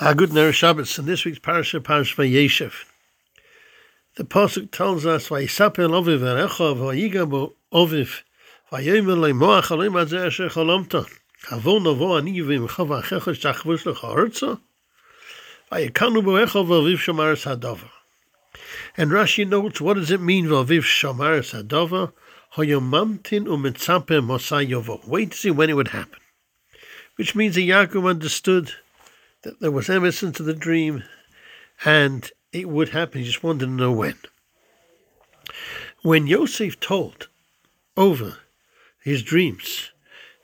Ah, 0.00 0.14
good 0.14 0.32
Ner 0.32 0.52
Shabbos, 0.52 0.98
in 0.98 1.04
this 1.04 1.26
week's 1.26 1.38
parasha, 1.38 1.78
parasha 1.78 2.16
Vayeshev. 2.16 2.86
The 4.16 4.24
pasuk 4.24 4.70
tells 4.70 5.04
us, 5.04 5.28
"Vayisaper 5.28 5.86
loviv 5.86 6.20
erecha 6.20 6.74
vayigabo 6.74 7.52
oviv 7.70 8.22
vayomer 8.72 9.18
leimoach 9.18 9.70
alim 9.70 9.94
asher 9.96 10.48
novo 11.80 12.16
ani 12.16 12.40
v'imcha 12.40 12.86
v'achecha 12.86 13.34
shachvus 13.36 13.84
lecha 13.84 14.60
vayikanu 15.70 16.22
boecha 16.22 16.66
v'aviv 16.66 16.96
shomaris 16.96 17.44
hadava." 17.44 17.90
And 18.96 19.10
Rashi 19.10 19.46
notes, 19.46 19.78
what 19.82 19.94
does 19.94 20.10
it 20.10 20.22
mean 20.22 20.46
v'aviv 20.46 20.84
shomaris 20.84 21.52
hadava? 21.52 22.14
Hoyomamtin 22.54 23.44
umitzaper 23.44 24.24
mosayovo. 24.24 25.06
Wait 25.06 25.32
to 25.32 25.36
see 25.36 25.50
when 25.50 25.68
it 25.68 25.74
would 25.74 25.88
happen. 25.88 26.18
Which 27.16 27.34
means 27.34 27.56
that 27.56 27.60
Yaakov 27.60 28.08
understood 28.08 28.72
that 29.42 29.60
there 29.60 29.70
was 29.70 29.90
evidence 29.90 30.36
to 30.36 30.42
the 30.42 30.54
dream 30.54 31.04
and 31.84 32.30
it 32.52 32.68
would 32.68 32.90
happen. 32.90 33.20
He 33.20 33.26
just 33.26 33.42
wanted 33.42 33.66
to 33.66 33.70
know 33.70 33.92
when. 33.92 34.16
When 36.02 36.26
Yosef 36.26 36.78
told 36.80 37.28
over 37.96 38.38
his 39.02 39.22
dreams 39.22 39.90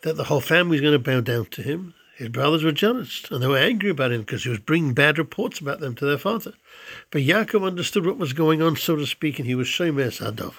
that 0.03 0.17
the 0.17 0.25
whole 0.25 0.41
family 0.41 0.73
was 0.73 0.81
going 0.81 0.93
to 0.93 0.99
bow 0.99 1.21
down 1.21 1.47
to 1.47 1.63
him, 1.63 1.95
his 2.17 2.29
brothers 2.29 2.65
were 2.65 2.73
jealous 2.73 3.25
and 3.31 3.43
they 3.43 3.47
were 3.47 3.59
angry 3.59 3.91
about 3.91 4.13
him 4.13 4.23
because 4.23 4.43
he 4.43 4.51
was 4.51 4.59
bringing 4.59 4.95
bad 4.95 5.19
reports 5.19 5.61
about 5.61 5.81
them 5.81 5.95
to 5.97 6.05
their 6.05 6.19
father. 6.19 6.53
But 7.11 7.23
Yaakov 7.23 7.65
understood 7.65 8.07
what 8.07 8.19
was 8.19 8.33
going 8.33 8.61
on, 8.61 8.77
so 8.77 8.97
to 8.97 9.07
speak, 9.07 9.39
and 9.39 9.47
he 9.47 9.55
was 9.55 9.69
Shomer 9.69 10.09
Sadova. 10.09 10.55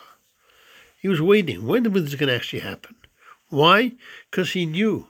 He 1.02 1.08
was 1.08 1.22
waiting. 1.22 1.66
When 1.66 1.92
was 1.92 2.06
this 2.06 2.16
going 2.16 2.30
to 2.30 2.36
actually 2.36 2.60
happen? 2.60 2.96
Why? 3.50 3.94
Because 4.30 4.52
he 4.52 4.66
knew 4.66 5.08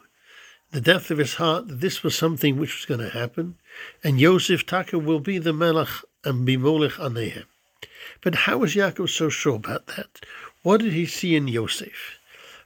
the 0.72 0.82
depth 0.82 1.10
of 1.10 1.18
his 1.18 1.36
heart 1.36 1.68
that 1.68 1.82
this 1.82 2.04
was 2.04 2.16
something 2.16 2.58
which 2.58 2.76
was 2.76 2.86
going 2.86 3.00
to 3.00 3.18
happen, 3.18 3.56
and 4.04 4.20
Yosef 4.20 4.66
Taka 4.66 5.00
will 5.00 5.20
be 5.20 5.38
the 5.38 5.54
Melech 5.54 5.90
and 6.24 6.46
be 6.46 6.58
Molech 6.58 6.94
Anehem. 6.94 7.46
But 8.22 8.36
how 8.36 8.60
was 8.60 8.76
Yaakov 8.76 9.10
so 9.10 9.30
sure 9.30 9.56
about 9.56 9.88
that? 9.88 10.20
What 10.62 10.82
did 10.82 10.94
he 10.94 11.06
see 11.06 11.36
in 11.36 11.48
Yosef? 11.48 12.20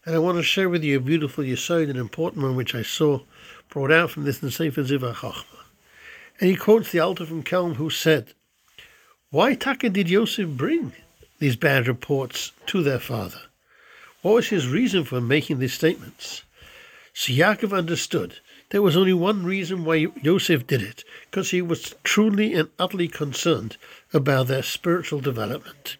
And 0.05 0.16
I 0.16 0.19
want 0.19 0.38
to 0.38 0.44
share 0.44 0.67
with 0.67 0.83
you 0.83 0.97
a 0.97 1.02
beautiful 1.02 1.44
Yesod, 1.44 1.89
an 1.89 1.95
important 1.95 2.44
one 2.44 2.55
which 2.55 2.75
I 2.75 2.81
saw 2.81 3.22
brought 3.69 3.91
out 3.91 4.11
from 4.11 4.25
this 4.25 4.44
in 4.44 4.52
Sefer 4.52 4.83
Ziva 4.83 5.13
Chachma. 5.13 5.59
And 6.39 6.50
he 6.50 6.56
quotes 6.56 6.91
the 6.91 7.00
Alter 7.00 7.25
from 7.25 7.44
Kelm 7.44 7.75
who 7.75 7.89
said, 7.89 8.33
Why 9.30 9.53
Taka 9.53 9.89
did 9.89 10.09
Yosef 10.09 10.50
bring 10.50 10.91
these 11.39 11.56
bad 11.56 11.88
reports 11.88 12.52
to 12.67 12.83
their 12.83 13.00
father? 13.00 13.41
What 14.22 14.35
was 14.35 14.47
his 14.50 14.67
reason 14.67 15.06
for 15.06 15.22
making 15.22 15.59
these 15.59 15.73
statements? 15.73 16.44
So 17.14 17.31
Yaakov 17.31 17.78
understood 17.78 18.39
there 18.72 18.81
was 18.81 18.97
only 18.97 19.14
one 19.14 19.45
reason 19.45 19.86
why 19.86 20.08
Yosef 20.23 20.66
did 20.66 20.81
it, 20.81 21.03
because 21.30 21.52
he 21.52 21.61
was 21.61 21.94
truly 22.03 22.56
and 22.56 22.69
utterly 22.80 23.08
concerned 23.08 23.78
about 24.14 24.47
their 24.47 24.64
spiritual 24.64 25.19
development. 25.19 25.97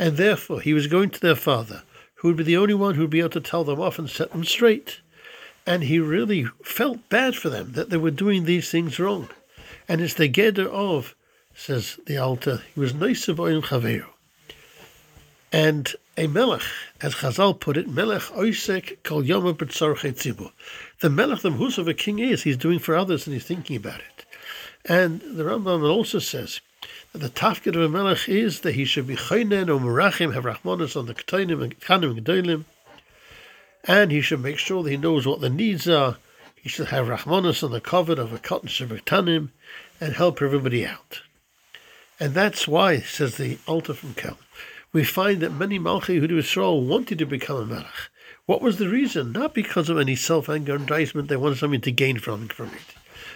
And 0.00 0.16
therefore 0.16 0.60
he 0.60 0.74
was 0.74 0.88
going 0.88 1.10
to 1.10 1.20
their 1.20 1.36
father, 1.36 1.84
who 2.16 2.28
would 2.28 2.36
be 2.36 2.42
the 2.42 2.56
only 2.56 2.74
one 2.74 2.96
who 2.96 3.02
would 3.02 3.10
be 3.10 3.20
able 3.20 3.30
to 3.30 3.40
tell 3.40 3.62
them 3.62 3.80
off 3.80 4.00
and 4.00 4.10
set 4.10 4.32
them 4.32 4.42
straight. 4.44 5.00
And 5.64 5.84
he 5.84 6.00
really 6.00 6.46
felt 6.64 7.08
bad 7.08 7.36
for 7.36 7.50
them 7.50 7.72
that 7.72 7.90
they 7.90 7.96
were 7.96 8.10
doing 8.10 8.44
these 8.44 8.68
things 8.68 8.98
wrong. 8.98 9.28
And 9.88 10.00
it's 10.00 10.14
the 10.14 10.28
Geder 10.28 10.66
of, 10.66 11.14
says 11.54 12.00
the 12.06 12.18
Alter, 12.18 12.62
he 12.74 12.80
was 12.80 12.94
nice 12.94 13.28
of 13.28 13.36
Chaveru. 13.36 14.06
And 15.52 15.94
a 16.16 16.26
melech, 16.26 16.62
as 17.00 17.14
Chazal 17.14 17.58
put 17.58 17.76
it, 17.76 17.88
melech 17.88 18.22
oisek 18.32 19.02
kol 19.02 19.22
yoma 19.22 19.54
tzibur. 19.54 20.52
The 21.00 21.08
melech, 21.08 21.40
the 21.40 21.52
whos 21.52 21.78
of 21.78 21.88
a 21.88 21.94
king 21.94 22.18
is, 22.18 22.42
he's 22.42 22.56
doing 22.56 22.78
for 22.78 22.96
others 22.96 23.26
and 23.26 23.34
he's 23.34 23.44
thinking 23.44 23.76
about 23.76 24.00
it. 24.00 24.26
And 24.84 25.20
the 25.20 25.44
Rambam 25.44 25.88
also 25.88 26.18
says 26.18 26.60
that 27.12 27.18
the 27.18 27.30
tafkid 27.30 27.76
of 27.76 27.82
a 27.82 27.88
melech 27.88 28.28
is 28.28 28.60
that 28.60 28.74
he 28.74 28.84
should 28.84 29.06
be 29.06 29.16
chaynen 29.16 29.68
or 29.68 29.80
merachim, 29.80 30.34
have 30.34 30.44
rachmanis 30.44 30.96
on 30.96 31.06
the 31.06 31.14
ketainim 31.14 31.62
and 31.62 31.80
kanim 31.80 32.16
and 32.16 32.24
gedolim, 32.24 32.64
and 33.84 34.10
he 34.10 34.20
should 34.20 34.40
make 34.40 34.58
sure 34.58 34.82
that 34.82 34.90
he 34.90 34.96
knows 34.96 35.26
what 35.26 35.40
the 35.40 35.48
needs 35.48 35.88
are. 35.88 36.16
He 36.54 36.68
should 36.68 36.88
have 36.88 37.06
rachmanis 37.06 37.62
on 37.62 37.70
the 37.70 37.80
covet 37.80 38.18
of 38.18 38.32
a 38.32 38.38
cotton 38.38 38.68
shavatanim 38.68 39.50
and 40.00 40.14
help 40.14 40.42
everybody 40.42 40.86
out. 40.86 41.22
And 42.20 42.34
that's 42.34 42.66
why, 42.66 42.98
says 43.00 43.36
the 43.36 43.58
Alter 43.66 43.94
from 43.94 44.14
Kelm, 44.14 44.36
we 44.92 45.04
find 45.04 45.40
that 45.40 45.52
many 45.52 45.78
Malchi 45.78 46.20
Yehuda 46.20 46.30
Yisrael 46.30 46.86
wanted 46.86 47.18
to 47.18 47.26
become 47.26 47.56
a 47.56 47.66
Melech. 47.66 48.10
What 48.46 48.62
was 48.62 48.78
the 48.78 48.88
reason? 48.88 49.32
Not 49.32 49.54
because 49.54 49.90
of 49.90 49.98
any 49.98 50.16
self-aggrandizement, 50.16 51.28
they 51.28 51.36
wanted 51.36 51.58
something 51.58 51.82
to 51.82 51.92
gain 51.92 52.18
from, 52.18 52.48
from 52.48 52.68
it. 52.68 52.94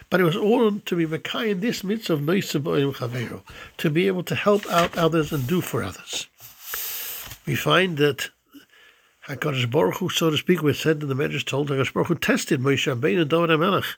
But 0.08 0.20
it 0.20 0.24
was 0.24 0.36
all 0.36 0.80
to 0.80 0.96
be 0.96 1.06
Makai 1.06 1.50
in 1.50 1.60
this 1.60 1.84
midst 1.84 2.08
of 2.10 2.20
Noisaboim 2.20 2.94
Chavero, 2.94 3.42
to 3.78 3.90
be 3.90 4.06
able 4.06 4.22
to 4.24 4.34
help 4.34 4.66
out 4.70 4.96
others 4.96 5.32
and 5.32 5.46
do 5.46 5.60
for 5.60 5.82
others. 5.82 6.26
We 7.46 7.54
find 7.54 7.98
that 7.98 8.30
HaKadosh 9.28 9.70
Baruch 9.70 9.96
Hu, 9.96 10.08
so 10.08 10.30
to 10.30 10.36
speak, 10.36 10.62
was 10.62 10.78
said 10.80 11.02
in 11.02 11.08
the 11.08 11.14
Medrash 11.14 11.44
told 11.44 11.68
HaKadosh 11.68 11.92
Baruch 11.92 12.08
Hu 12.08 12.14
tested 12.14 12.60
Moshe 12.60 12.92
Rabbeinu 12.92 13.22
and 13.22 13.30
David 13.30 13.50
HaMelech 13.50 13.96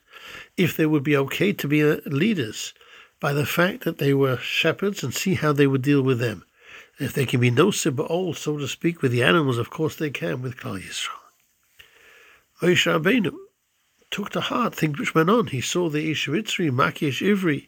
if 0.57 0.75
they 0.75 0.85
would 0.85 1.03
be 1.03 1.17
okay 1.17 1.53
to 1.53 1.67
be 1.67 1.83
leaders 1.83 2.73
by 3.19 3.33
the 3.33 3.45
fact 3.45 3.83
that 3.85 3.97
they 3.97 4.13
were 4.13 4.37
shepherds 4.37 5.03
and 5.03 5.13
see 5.13 5.35
how 5.35 5.53
they 5.53 5.67
would 5.67 5.81
deal 5.81 6.01
with 6.01 6.19
them. 6.19 6.43
If 6.97 7.13
they 7.13 7.25
can 7.25 7.41
be 7.41 7.51
no 7.51 7.71
old, 7.97 8.37
so 8.37 8.57
to 8.57 8.67
speak, 8.67 9.01
with 9.01 9.11
the 9.11 9.23
animals, 9.23 9.57
of 9.57 9.69
course 9.69 9.95
they 9.95 10.09
can 10.09 10.41
with 10.41 10.57
Klal 10.57 10.81
Yisrael. 10.81 11.09
Moshe 12.61 12.85
Rabbeinu 12.89 13.35
took 14.11 14.29
to 14.29 14.39
heart 14.39 14.73
things 14.73 14.97
which 14.97 15.13
went 15.13 15.29
on. 15.29 15.47
He 15.47 15.59
saw 15.59 15.89
the 15.89 16.09
Ishivitzri, 16.11 16.71
Makish 16.71 17.21
Ivri. 17.21 17.67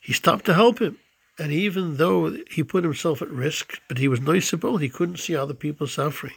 He 0.00 0.12
stopped 0.12 0.46
to 0.46 0.54
help 0.54 0.80
him. 0.80 0.98
And 1.38 1.52
even 1.52 1.96
though 1.96 2.36
he 2.50 2.62
put 2.62 2.84
himself 2.84 3.22
at 3.22 3.30
risk, 3.30 3.80
but 3.88 3.98
he 3.98 4.08
was 4.08 4.20
noticeable, 4.20 4.78
he 4.78 4.88
couldn't 4.88 5.18
see 5.18 5.36
other 5.36 5.54
people 5.54 5.86
suffering. 5.86 6.34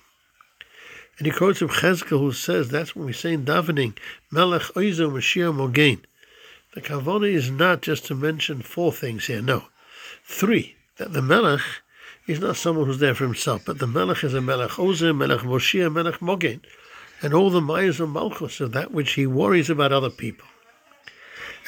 And 1.17 1.25
he 1.25 1.33
quotes 1.33 1.59
from 1.59 1.69
Chezkel 1.69 2.19
who 2.19 2.31
says, 2.31 2.69
that's 2.69 2.95
when 2.95 3.05
we 3.05 3.13
say 3.13 3.33
in 3.33 3.45
davening, 3.45 3.97
Melech 4.31 4.73
Oizo 4.75 5.11
Mashiach 5.11 5.55
Mogain. 5.55 6.01
The 6.75 6.81
Kavana 6.81 7.31
is 7.31 7.49
not 7.49 7.81
just 7.81 8.05
to 8.05 8.15
mention 8.15 8.61
four 8.61 8.91
things 8.91 9.25
here, 9.25 9.41
no. 9.41 9.65
Three, 10.23 10.75
that 10.97 11.13
the 11.13 11.23
Melech 11.23 11.61
He's 12.27 12.41
not 12.41 12.57
someone 12.57 12.88
who's 12.88 12.99
there 12.99 13.15
for 13.15 13.23
himself, 13.23 13.63
but 13.65 13.79
the 13.79 13.88
Melech 13.88 14.21
is 14.21 14.33
a 14.33 14.41
Melech 14.41 14.77
Ozer, 14.77 15.13
Melech 15.13 15.39
Moshiach, 15.39 15.93
Melech 15.93 16.19
Mogen, 16.19 16.59
and 17.21 17.33
all 17.33 17.49
the 17.49 17.61
Mayas 17.61 18.01
of 18.01 18.09
Malchus 18.09 18.59
of 18.59 18.73
that 18.73 18.91
which 18.91 19.13
he 19.13 19.25
worries 19.25 19.69
about 19.69 19.93
other 19.93 20.09
people. 20.09 20.45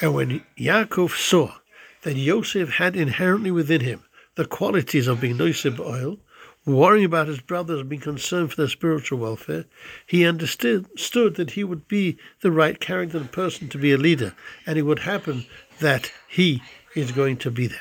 And 0.02 0.12
when 0.12 0.44
Yaakov 0.58 1.16
saw 1.16 1.54
that 2.02 2.16
Yosef 2.16 2.74
had 2.74 2.94
inherently 2.94 3.50
within 3.50 3.80
him 3.80 4.04
the 4.34 4.44
qualities 4.44 5.06
of 5.06 5.22
being 5.22 5.38
Nosib 5.38 5.80
oil, 5.80 6.18
worrying 6.66 7.06
about 7.06 7.28
his 7.28 7.40
brothers, 7.40 7.80
and 7.80 7.88
being 7.88 8.02
concerned 8.02 8.50
for 8.50 8.56
their 8.56 8.68
spiritual 8.68 9.18
welfare, 9.18 9.64
he 10.06 10.26
understood 10.26 10.86
that 11.36 11.52
he 11.52 11.64
would 11.64 11.88
be 11.88 12.18
the 12.42 12.52
right 12.52 12.78
character 12.78 13.16
and 13.16 13.32
person 13.32 13.70
to 13.70 13.78
be 13.78 13.92
a 13.92 13.96
leader, 13.96 14.34
and 14.66 14.78
it 14.78 14.82
would 14.82 15.00
happen 15.00 15.46
that 15.78 16.12
he 16.28 16.62
is 16.94 17.12
going 17.12 17.38
to 17.38 17.50
be 17.50 17.66
there. 17.66 17.80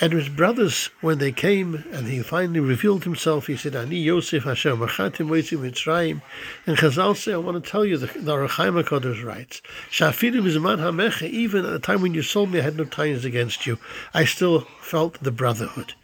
And 0.00 0.12
his 0.12 0.28
brothers, 0.28 0.90
when 1.00 1.18
they 1.18 1.32
came 1.32 1.84
and 1.92 2.06
he 2.06 2.22
finally 2.22 2.60
revealed 2.60 3.02
himself, 3.02 3.48
he 3.48 3.56
said, 3.56 3.74
Ani 3.74 3.96
Yosef 3.96 4.44
Hashem, 4.44 4.78
Machatim 4.78 5.26
Moisim 5.26 5.58
Mitzrayim. 5.58 6.22
And 6.66 6.76
Chazal 6.76 7.16
say, 7.16 7.32
I 7.32 7.38
want 7.38 7.62
to 7.62 7.68
tell 7.68 7.84
you, 7.84 7.96
the, 7.96 8.06
the 8.06 8.32
Ohr 8.32 8.46
HaChaim 8.46 8.80
HaKadosh 8.80 9.24
writes, 9.24 9.60
Shafirim 9.90 10.44
Zman 10.44 10.78
HaMecha, 10.78 11.28
even 11.28 11.64
at 11.64 11.72
the 11.72 11.80
time 11.80 12.00
when 12.00 12.14
you 12.14 12.22
sold 12.22 12.52
me, 12.52 12.60
I 12.60 12.62
had 12.62 12.76
no 12.76 12.84
ties 12.84 13.24
against 13.24 13.66
you. 13.66 13.80
I 14.14 14.24
still 14.24 14.60
felt 14.80 15.20
the 15.20 15.32
brotherhood. 15.32 15.94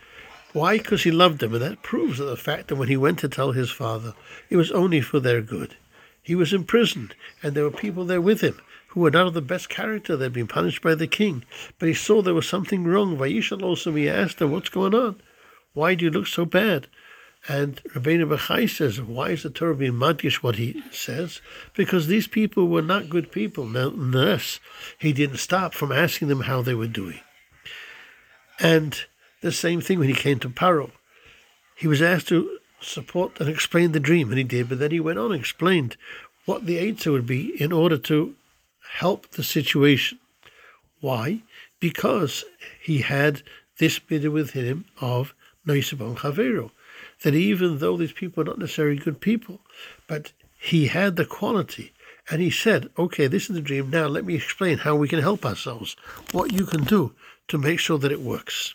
Why? 0.53 0.79
Because 0.79 1.05
he 1.05 1.13
loved 1.13 1.39
them. 1.39 1.55
And 1.55 1.63
that 1.63 1.83
proves 1.83 2.19
the 2.19 2.37
fact 2.37 2.69
that 2.69 2.77
when 2.77 2.89
he 2.89 2.97
went 2.97 3.21
to 3.21 3.29
tell 3.29 3.53
his 3.53 3.71
father, 3.71 4.15
it 4.51 4.57
was 4.57 4.73
only 4.73 5.03
for 5.03 5.21
their 5.21 5.41
good. 5.41 5.77
He 6.21 6.35
was 6.35 6.53
imprisoned, 6.53 7.15
and 7.45 7.55
there 7.55 7.65
were 7.65 7.71
people 7.71 8.05
there 8.05 8.21
with 8.21 8.41
him 8.41 8.61
who 8.95 9.01
were 9.01 9.11
not 9.11 9.27
of 9.27 9.35
the 9.35 9.43
best 9.43 9.69
character. 9.69 10.17
They'd 10.17 10.33
been 10.33 10.47
punished 10.47 10.81
by 10.81 10.95
the 10.95 11.09
king. 11.09 11.45
But 11.79 11.89
he 11.89 11.95
saw 11.95 12.23
there 12.23 12.33
was 12.33 12.49
something 12.49 12.85
wrong. 12.85 13.17
Vayishal 13.17 13.63
also, 13.63 13.93
he 13.95 14.09
asked 14.09 14.41
him, 14.41 14.53
What's 14.53 14.69
going 14.69 14.95
on? 14.95 15.21
Why 15.73 15.95
do 15.95 16.05
you 16.05 16.11
look 16.11 16.29
so 16.29 16.45
bad? 16.45 16.87
And 17.49 17.83
Rabbeinu 17.93 18.29
Bachai 18.29 18.71
says, 18.71 19.03
Why 19.03 19.31
is 19.31 19.43
the 19.43 19.51
Torah 19.51 19.75
being 19.75 19.95
madgish 19.95 20.37
what 20.37 20.57
he 20.57 20.83
says? 20.93 21.41
Because 21.75 22.07
these 22.07 22.29
people 22.29 22.69
were 22.69 22.83
not 22.83 23.11
good 23.11 23.33
people. 23.33 23.67
Nonetheless, 23.67 24.61
he 24.97 25.13
didn't 25.13 25.39
stop 25.39 25.75
from 25.75 25.91
asking 25.91 26.29
them 26.29 26.43
how 26.43 26.63
they 26.63 26.75
were 26.75 26.87
doing. 26.87 27.21
And 28.61 28.97
the 29.41 29.51
same 29.51 29.81
thing 29.81 29.99
when 29.99 30.09
he 30.09 30.15
came 30.15 30.39
to 30.39 30.49
Paro. 30.49 30.93
He 31.77 31.89
was 31.89 32.01
asked 32.01 32.29
to 32.29 32.59
support 32.81 33.41
and 33.41 33.49
explain 33.49 33.91
the 33.91 34.01
dream, 34.01 34.29
and 34.29 34.39
he 34.39 34.45
did, 34.45 34.69
but 34.69 34.79
then 34.79 34.93
he 34.93 35.01
went 35.01 35.19
on 35.19 35.33
and 35.33 35.41
explained 35.41 35.97
what 36.45 36.65
the 36.65 36.79
answer 36.79 37.11
would 37.11 37.27
be 37.27 37.61
in 37.61 37.73
order 37.73 37.99
to 37.99 38.37
help 38.93 39.31
the 39.31 39.45
situation. 39.45 40.19
Why? 41.01 41.43
Because 41.81 42.45
he 42.81 42.99
had 43.01 43.43
this 43.79 43.99
bidder 43.99 44.31
with 44.31 44.51
him 44.51 44.85
of 45.01 45.35
Noisabon 45.67 46.17
Chavero. 46.17 46.71
That 47.23 47.35
even 47.35 47.79
though 47.79 47.97
these 47.97 48.13
people 48.13 48.43
are 48.43 48.47
not 48.47 48.59
necessarily 48.59 48.97
good 48.97 49.21
people, 49.21 49.61
but 50.07 50.33
he 50.59 50.87
had 50.87 51.17
the 51.17 51.27
quality 51.27 51.93
And 52.31 52.41
he 52.41 52.51
said, 52.51 52.89
Okay, 52.99 53.27
this 53.27 53.51
is 53.51 53.55
the 53.55 53.61
dream. 53.61 53.91
Now 53.91 54.07
let 54.07 54.25
me 54.25 54.35
explain 54.35 54.79
how 54.79 54.97
we 54.97 55.09
can 55.09 55.21
help 55.21 55.45
ourselves, 55.45 55.97
what 56.33 56.53
you 56.53 56.65
can 56.67 56.85
do 56.85 57.15
to 57.49 57.59
make 57.59 57.79
sure 57.79 57.99
that 57.99 58.13
it 58.13 58.21
works. 58.21 58.75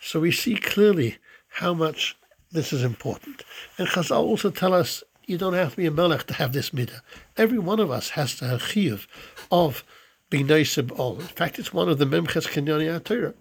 So 0.00 0.20
we 0.20 0.32
see 0.32 0.56
clearly 0.56 1.16
how 1.48 1.74
much 1.74 2.16
this 2.52 2.72
is 2.72 2.82
important. 2.82 3.42
And 3.78 3.88
Chazal 3.88 4.22
also 4.22 4.50
tell 4.50 4.74
us 4.74 5.02
you 5.28 5.36
don't 5.36 5.52
have 5.52 5.72
to 5.72 5.76
be 5.76 5.86
a 5.86 5.90
melech 5.90 6.26
to 6.26 6.34
have 6.34 6.52
this 6.52 6.70
midah. 6.70 7.02
Every 7.36 7.58
one 7.58 7.80
of 7.80 7.90
us 7.90 8.10
has 8.10 8.34
to 8.36 8.46
have 8.46 8.62
chiyuv 8.62 9.06
of 9.52 9.84
being 10.30 10.46
nice 10.46 10.78
all. 10.78 11.16
In 11.16 11.26
fact, 11.26 11.58
it's 11.58 11.72
one 11.72 11.88
of 11.88 11.98
the 11.98 12.06
memches 12.06 12.48
kenyani 12.48 13.04
Torah. 13.04 13.34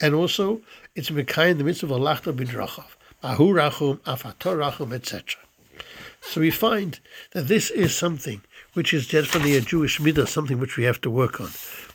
And 0.00 0.14
also, 0.14 0.62
it's 0.94 1.10
Mekayim 1.10 1.58
the 1.58 1.64
mitzvah 1.64 1.94
of 1.94 2.00
Lachta 2.00 2.32
Bidrachav, 2.32 2.86
Ahu 3.22 3.52
Rachum, 3.52 3.98
Afator 4.00 4.56
Rachum, 4.56 4.92
etc. 4.92 5.40
So 6.22 6.40
we 6.40 6.50
find 6.50 7.00
that 7.32 7.48
this 7.48 7.70
is 7.70 7.94
something 7.94 8.42
which 8.74 8.94
is 8.94 9.08
definitely 9.08 9.56
a 9.56 9.60
Jewish 9.60 9.98
midah, 9.98 10.28
something 10.28 10.60
which 10.60 10.76
we 10.76 10.84
have 10.84 11.00
to 11.00 11.10
work 11.10 11.40
on. 11.40 11.50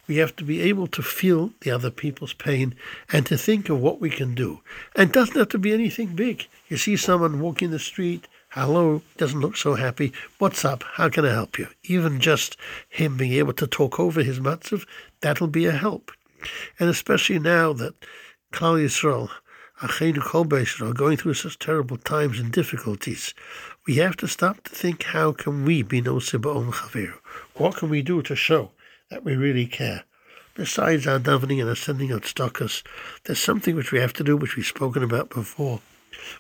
We 0.07 0.17
have 0.17 0.35
to 0.35 0.43
be 0.43 0.61
able 0.61 0.87
to 0.87 1.01
feel 1.01 1.53
the 1.61 1.71
other 1.71 1.89
people's 1.89 2.33
pain 2.33 2.75
and 3.11 3.25
to 3.27 3.37
think 3.37 3.69
of 3.69 3.79
what 3.79 4.01
we 4.01 4.09
can 4.09 4.35
do. 4.35 4.59
And 4.95 5.09
it 5.09 5.13
doesn't 5.13 5.37
have 5.37 5.49
to 5.49 5.57
be 5.57 5.73
anything 5.73 6.15
big. 6.15 6.47
You 6.67 6.77
see 6.77 6.97
someone 6.97 7.39
walking 7.39 7.71
the 7.71 7.79
street, 7.79 8.27
hello, 8.55 9.01
doesn't 9.17 9.41
look 9.41 9.57
so 9.57 9.75
happy. 9.75 10.13
What's 10.37 10.63
up? 10.63 10.81
How 10.93 11.09
can 11.09 11.25
I 11.25 11.33
help 11.33 11.59
you? 11.59 11.67
Even 11.83 12.21
just 12.21 12.55
him 12.87 13.17
being 13.17 13.33
able 13.33 13.51
to 13.51 13.67
talk 13.67 13.99
over 13.99 14.23
his 14.23 14.39
matzav, 14.39 14.85
that'll 15.19 15.47
be 15.47 15.65
a 15.65 15.73
help. 15.73 16.09
And 16.79 16.89
especially 16.89 17.37
now 17.37 17.73
that 17.73 17.95
Klal 18.53 18.81
Yisrael, 18.81 19.29
Achenu 19.81 20.21
Kol 20.21 20.47
are 20.87 20.93
going 20.93 21.17
through 21.17 21.33
such 21.33 21.59
terrible 21.59 21.97
times 21.97 22.39
and 22.39 22.49
difficulties, 22.49 23.33
we 23.85 23.95
have 23.95 24.15
to 24.17 24.27
stop 24.27 24.63
to 24.63 24.73
think 24.73 25.03
how 25.03 25.33
can 25.33 25.65
we 25.65 25.83
be 25.83 25.99
no 25.99 26.15
Siba'on 26.15 26.71
Chaviru? 26.71 27.19
What 27.55 27.75
can 27.75 27.89
we 27.89 28.01
do 28.01 28.21
to 28.21 28.37
show 28.37 28.71
that 29.09 29.25
we 29.25 29.35
really 29.35 29.65
care? 29.65 30.05
Besides 30.53 31.05
our 31.07 31.19
davening 31.19 31.59
and 31.59 31.69
ascending 31.69 32.11
of 32.11 32.21
tzedakahs, 32.21 32.83
there's 33.25 33.37
something 33.37 33.75
which 33.75 33.91
we 33.91 33.99
have 33.99 34.13
to 34.13 34.23
do, 34.23 34.37
which 34.37 34.55
we've 34.55 34.65
spoken 34.65 35.03
about 35.03 35.29
before. 35.29 35.81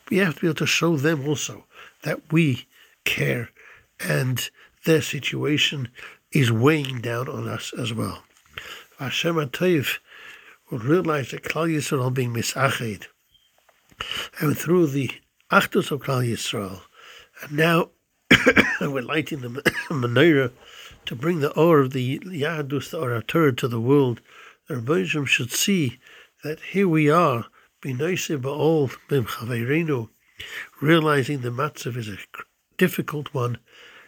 We 0.09 0.17
have 0.17 0.35
to 0.35 0.41
be 0.41 0.47
able 0.47 0.55
to 0.55 0.65
show 0.65 0.97
them 0.97 1.27
also 1.27 1.65
that 2.03 2.31
we 2.31 2.67
care 3.03 3.49
and 3.99 4.49
their 4.85 5.01
situation 5.01 5.89
is 6.31 6.51
weighing 6.51 7.01
down 7.01 7.27
on 7.27 7.47
us 7.47 7.73
as 7.77 7.93
well. 7.93 8.23
Hashem 8.99 9.35
Atayv 9.35 9.99
will 10.69 10.79
realize 10.79 11.31
that 11.31 11.43
Klal 11.43 11.69
Yisrael 11.69 12.13
being 12.13 12.33
misached, 12.33 13.07
and 14.39 14.57
through 14.57 14.87
the 14.87 15.11
Achdus 15.51 15.91
of 15.91 16.01
Klal 16.01 16.27
Yisrael, 16.27 16.81
and 17.41 17.53
now 17.53 17.89
we're 18.81 19.01
lighting 19.01 19.41
the 19.41 19.49
menorah 19.89 20.51
to 21.05 21.15
bring 21.15 21.39
the 21.39 21.53
or 21.53 21.81
of 21.81 21.91
the 21.91 22.19
Yahadus, 22.19 22.89
the 22.89 22.99
or 22.99 23.21
Torah 23.21 23.53
to 23.53 23.67
the 23.67 23.79
world. 23.79 24.21
The 24.67 24.75
Rebbeinu 24.75 25.27
should 25.27 25.51
see 25.51 25.99
that 26.43 26.59
here 26.59 26.87
we 26.87 27.09
are, 27.09 27.45
b'noise 27.85 28.41
ba'ol 28.41 28.89
b'm 29.07 29.25
chaveirenu, 29.25 30.09
realizing 30.81 31.41
the 31.41 31.51
matzav 31.51 31.95
is 31.95 32.09
a 32.09 32.17
difficult 32.79 33.31
one, 33.31 33.59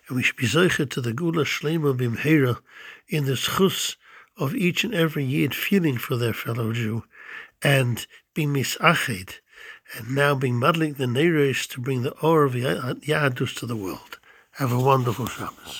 and 0.07 0.17
we 0.17 0.23
should 0.23 0.35
be 0.35 0.47
zeicher 0.47 0.89
to 0.89 0.99
the 0.99 1.13
gula 1.13 1.43
shlema 1.45 1.95
b'mheira 1.95 2.59
in 3.07 3.25
the 3.25 3.33
schus 3.33 3.95
of 4.35 4.55
each 4.55 4.83
and 4.83 4.95
every 4.95 5.23
Yid 5.23 5.53
feeling 5.53 5.97
for 5.97 6.17
their 6.17 6.33
fellow 6.33 6.73
Jew 6.73 7.03
and 7.61 8.07
being 8.33 8.51
misached 8.51 9.41
and 9.95 10.15
now 10.15 10.33
being 10.33 10.57
muddling 10.57 10.93
the 10.93 11.05
Neiros 11.05 11.67
to 11.69 11.79
bring 11.79 12.01
the 12.01 12.17
Or 12.19 12.45
of 12.45 12.53
Yahadus 12.53 13.55
to 13.57 13.67
the 13.67 13.75
world. 13.75 14.17
Have 14.53 14.71
a 14.71 14.79
wonderful 14.79 15.27
Shabbos. 15.27 15.75